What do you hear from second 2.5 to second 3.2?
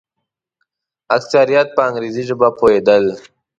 پوهېدل.